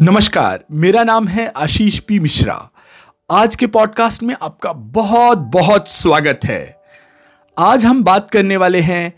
[0.00, 2.54] नमस्कार, मेरा नाम है आशीष पी मिश्रा।
[3.30, 6.76] आज के पॉडकास्ट में आपका बहुत बहुत स्वागत है।
[7.58, 9.12] आज हम बात करने वाले हैं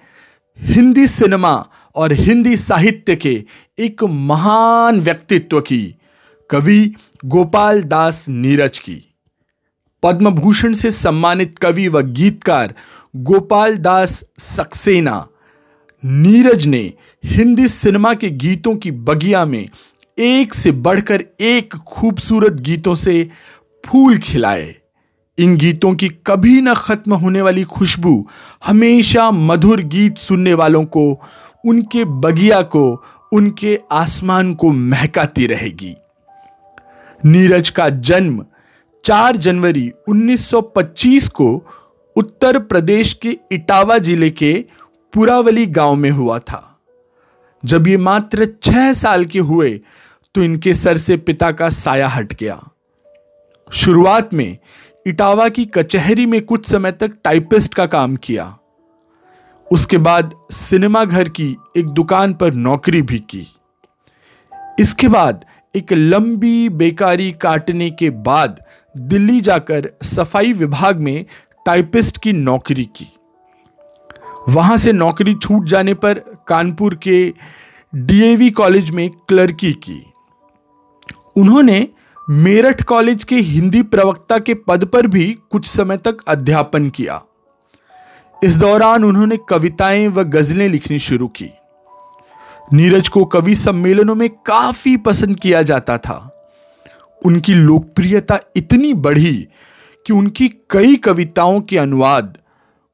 [0.58, 1.54] हिंदी सिनेमा
[1.94, 3.44] और हिंदी साहित्य के
[3.78, 5.96] एक महान व्यक्तित्व की,
[6.50, 9.00] कवि गोपाल दास नीरज की।
[10.02, 12.74] पद्म भूषण से सम्मानित कवि व गीतकार
[13.16, 15.26] गोपाल दास सक्सेना,
[16.02, 16.92] नीरज ने
[17.24, 19.68] हिंदी सिनेमा के गीतों की बगिया में
[20.18, 23.30] एक से बढ़कर एक खूबसूरत गीतों से
[23.84, 24.74] फूल खिलाए।
[25.38, 28.28] इन गीतों की कभी न खत्म होने वाली खुशबू
[28.66, 31.20] हमेशा मधुर गीत सुनने वालों को,
[31.66, 35.96] उनके बगिया को, उनके आसमान को महकाती रहेगी।
[37.24, 38.44] नीरज का जन्म
[39.04, 41.66] 4 जनवरी 1925 को
[42.16, 44.64] उत्तर प्रदेश के इटावा ज़िले के
[45.12, 46.80] पुरावली गाँव में हुआ था।
[47.64, 49.80] जब ये मात्र छह साल के हुए
[50.36, 52.60] तो इनके सर से पिता का साया हट गया।
[53.72, 54.58] शुरुआत में
[55.06, 58.44] इटावा की कचहरी में कुछ समय तक टाइपिस्ट का काम किया।
[59.72, 63.46] उसके बाद सिनेमा घर की एक दुकान पर नौकरी भी की।
[64.80, 65.44] इसके बाद
[65.74, 68.64] एक लंबी बेकारी काटने के बाद
[68.96, 71.24] दिल्ली जाकर सफ़ाई विभाग में
[71.66, 73.06] टाइपिस्ट की नौकरी की।
[74.48, 77.32] वहाँ से नौकरी छूट जाने पर कानपुर के
[77.94, 80.02] डीएवी कॉलेज में क्लर्की की।
[81.36, 81.88] उन्होंने
[82.30, 87.22] मेरठ कॉलेज के हिंदी प्रवक्ता के पद पर भी कुछ समय तक अध्यापन किया।
[88.44, 91.50] इस दौरान उन्होंने कविताएँ व गजलें लिखनी शुरू की।
[92.72, 96.32] नीरज को कवि सम्मेलनों में काफ़ी पसंद किया जाता था।
[97.26, 99.48] उनकी लोकप्रियता इतनी बढ़ी
[100.06, 102.38] कि उनकी कई कविताओं के अनुवाद,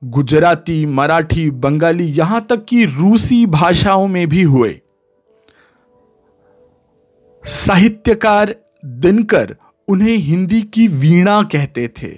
[0.04, 4.81] गुजराती, मराठी, बंगाली, यहाँ तक कि रूसी भाषाओं में भी हुए।
[7.44, 8.54] साहित्यकार
[8.84, 9.54] दिनकर
[9.88, 12.08] उन्हें हिंदी की वीणा कहते थे।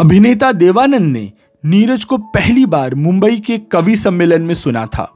[0.00, 1.32] अभिनेता देवानंद ने
[1.64, 5.12] नीरज को पहली बार मुंबई के कवि सम्मेलन में सुना था।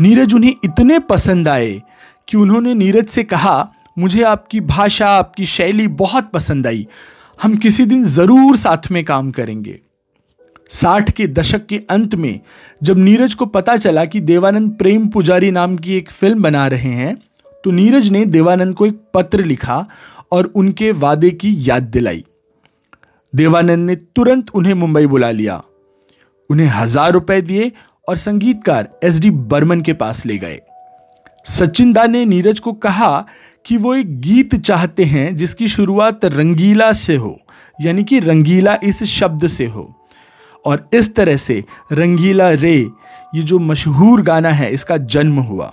[0.00, 1.80] नीरज उन्हें इतने पसंद आए
[2.28, 6.86] कि उन्होंने नीरज से कहा, मुझे आपकी भाषा, आपकी शैली बहुत पसंद आई।
[7.42, 9.78] हम किसी दिन ज़रूर साथ में काम करेंगे।
[10.70, 12.40] साठ के दशक के अंत में
[12.82, 16.90] जब नीरज को पता चला कि देवानंद प्रेम पुजारी नाम की एक फ़िल्म बना रहे
[16.90, 17.16] हैं
[17.64, 19.86] तो नीरज ने देवानंद को एक पत्र लिखा
[20.32, 22.24] और उनके वादे की याद दिलाई।
[23.32, 25.62] देवानंद ने तुरंत उन्हें मुंबई बुला लिया।
[26.50, 27.70] उन्हें हज़ार रुपए दिए
[28.08, 30.60] और संगीतकार एस डी बर्मन के पास ले गए।
[31.46, 33.26] सचिन दा ने नीरज को कहा
[33.66, 37.38] कि वो एक गीत चाहते हैं जिसकी शुरुआत रंगीला से हो,
[37.78, 39.92] यानी कि रंगीला इस शब्द से हो।
[40.64, 41.62] और इस तरह से
[41.92, 42.76] रंगीला रे,
[43.34, 45.72] ये जो मशहूर गाना है, इसका जन्म हुआ।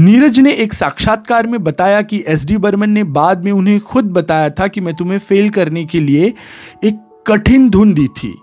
[0.00, 4.04] नीरज ने एक साक्षात्कार में बताया कि एस डी बर्मन ने बाद में उन्हें खुद
[4.04, 6.34] बताया था कि मैं तुम्हें फेल करने के लिए
[6.84, 8.34] एक कठिन धुन दी थी।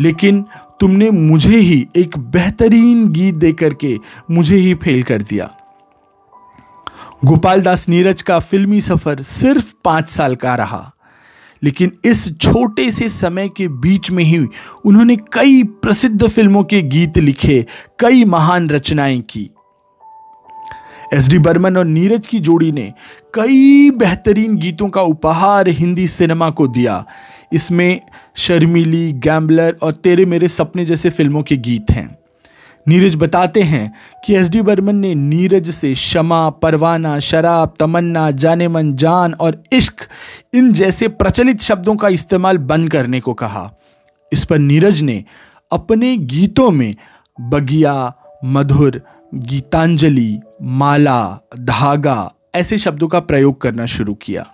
[0.00, 0.44] लेकिन
[0.80, 3.98] तुमने मुझे ही एक बेहतरीन गीत दे करके
[4.30, 5.50] मुझे ही फेल कर दिया।
[7.24, 10.92] गोपाल दास नीरज का फिल्मी सफ़र सिर्फ़ पाँच साल का रहा।
[11.62, 14.46] लेकिन इस छोटे से समय के बीच में ही
[14.84, 17.66] उन्होंने कई प्रसिद्ध फ़िल्मों के गीत लिखे,
[18.00, 19.50] कई महान रचनाएँ की।
[21.12, 22.92] एस डी बर्मन और नीरज की जोड़ी ने
[23.34, 27.04] कई बेहतरीन गीतों का उपहार हिंदी सिनेमा को दिया।
[27.52, 28.00] इसमें
[28.36, 32.18] शर्मीली, गैम्बलर और तेरे मेरे सपने जैसे फ़िल्मों के गीत हैं।
[32.88, 33.92] नीरज बताते हैं
[34.24, 39.62] कि एस डी बर्मन ने नीरज से शमा परवाना, शराब, तमन्ना, जाने मन, जान और
[39.72, 39.94] इश्क,
[40.54, 43.70] इन जैसे प्रचलित शब्दों का इस्तेमाल बंद करने को कहा।
[44.32, 45.24] इस पर नीरज ने
[45.72, 46.94] अपने गीतों में
[47.40, 48.14] बगिया
[48.44, 49.02] मधुर,
[49.34, 54.46] गीतांजलि, माला, धागा ऐसे शब्दों का प्रयोग करना शुरू किया।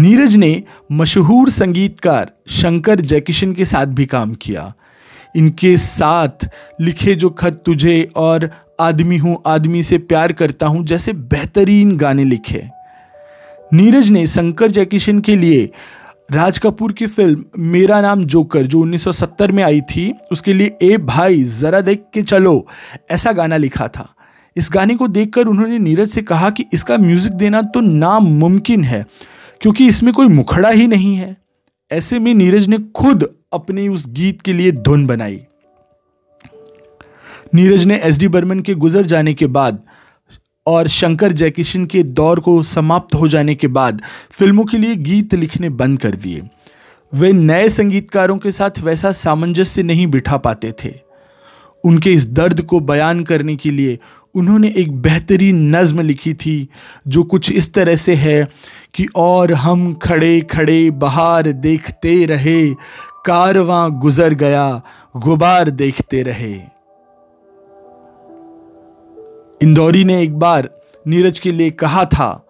[0.00, 4.72] नीरज ने मशहूर संगीतकार शंकर जयकिशन के साथ भी काम किया।
[5.36, 6.48] इनके साथ
[6.80, 8.50] लिखे जो खत तुझे और
[8.80, 12.62] आदमी हूँ, आदमी से प्यार करता हूँ जैसे बेहतरीन गाने लिखे।
[13.72, 15.70] नीरज ने शंकर जयकिशन के लिए
[16.28, 20.96] राज कपूर की फ़िल्म मेरा नाम जोकर, जो 1970 में आई थी, उसके लिए ए
[20.98, 22.66] भाई जरा देख के चलो,
[23.10, 24.08] ऐसा गाना लिखा था।
[24.56, 29.04] इस गाने को देखकर उन्होंने नीरज से कहा कि इसका म्यूज़िक देना तो नामुमकिन है,
[29.60, 31.36] क्योंकि इसमें कोई मुखड़ा ही नहीं है।
[31.90, 35.40] ऐसे में नीरज ने खुद अपने उस गीत के लिए धुन बनाई।
[37.54, 39.82] नीरज ने एस डी बर्मन के गुजर जाने के बाद
[40.66, 45.34] और शंकर जयकिशन के दौर को समाप्त हो जाने के बाद फ़िल्मों के लिए गीत
[45.34, 46.42] लिखने बंद कर दिए।
[47.12, 50.92] वे नए संगीतकारों के साथ वैसा सामंजस्य नहीं बिठा पाते थे।
[51.84, 53.98] उनके इस दर्द को बयान करने के लिए
[54.34, 56.68] उन्होंने एक बेहतरीन नज़म लिखी थी,
[57.08, 58.48] जो कुछ इस तरह से है
[58.94, 62.70] कि और हम खड़े खड़े बाहर देखते रहे,
[63.26, 64.82] कारवां गुजर गया,
[65.16, 66.73] गुबार देखते रहे।
[69.64, 70.70] इंदौरी ने एक बार
[71.06, 72.46] नीरज के लिए कहा था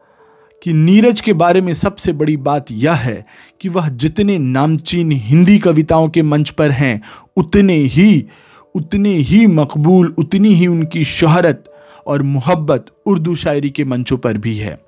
[0.62, 3.26] कि नीरज के बारे में सबसे बड़ी बात यह है
[3.60, 7.02] कि वह जितने नामचीन हिंदी कविताओं के मंच पर हैं,
[7.36, 8.26] उतने ही
[8.74, 11.72] उतने ही मकबूल, उतनी ही उनकी शोहरत
[12.06, 14.80] और मोहब्बत उर्दू शायरी के मंचों पर भी है।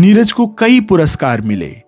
[0.00, 1.82] नीरज को कई पुरस्कार मिले।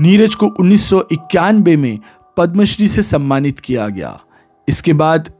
[0.00, 1.98] नीरज को उन्नीस सौ इक्यानबे में
[2.36, 4.20] पद्मश्री से सम्मानित किया गया।
[4.68, 5.32] इसके बाद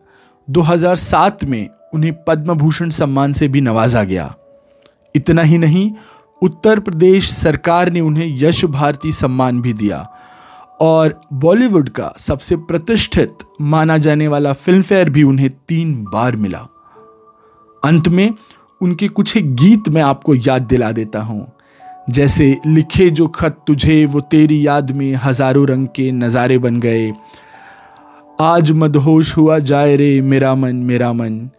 [0.50, 4.35] 2007 में उन्हें पद्म भूषण सम्मान से भी नवाजा गया।
[5.17, 5.93] इतना ही नहीं,
[6.43, 10.09] उत्तर प्रदेश सरकार ने उन्हें यश भारती सम्मान भी दिया
[10.81, 16.67] और बॉलीवुड का सबसे प्रतिष्ठित माना जाने वाला फ़िल्म फेयर भी उन्हें तीन बार मिला।
[17.85, 18.35] अंत में
[18.81, 21.53] उनके कुछ गीत मैं आपको याद दिला देता हूँ।
[22.11, 27.13] जैसे, लिखे जो खत तुझे, वो तेरी याद में हज़ारों रंग के नज़ारे बन गए।
[28.41, 31.51] आज मदहोश हुआ जाए रे मेरा मन मेरा मन।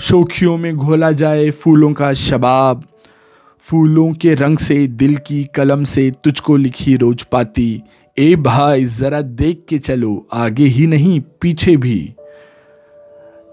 [0.00, 2.84] शोखियों में घोला जाए फूलों का शबाब।
[3.60, 7.82] फूलों के रंग से दिल की कलम से तुझको लिखी रोज पाती।
[8.18, 12.14] ए भाई, जरा देख के चलो, आगे ही नहीं, पीछे भी।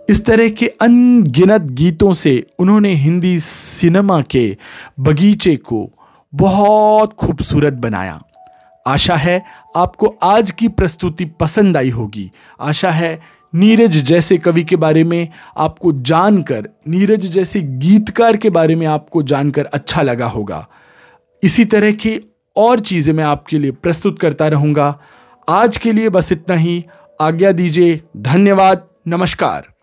[0.09, 4.57] इस तरह के अनगिनत गीतों से उन्होंने हिंदी सिनेमा के
[4.99, 5.91] बगीचे को
[6.35, 8.23] बहुत खूबसूरत बनाया।
[8.87, 9.43] आशा है
[9.75, 12.31] आपको आज की प्रस्तुति पसंद आई होगी।
[12.61, 13.19] आशा है
[13.55, 19.23] नीरज जैसे कवि के बारे में आपको जानकर, नीरज जैसे गीतकार के बारे में आपको
[19.23, 20.67] जानकर अच्छा लगा होगा।
[21.43, 22.19] इसी तरह की
[22.55, 24.99] और चीज़ें मैं आपके लिए प्रस्तुत करता रहूँगा।
[25.49, 26.85] आज के लिए बस इतना ही।
[27.21, 29.74] आज्ञा दीजिए, धन्यवाद, नमस्कार।